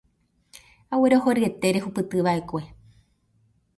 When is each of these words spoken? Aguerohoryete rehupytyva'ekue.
Aguerohoryete 0.95 1.73
rehupytyva'ekue. 1.77 2.63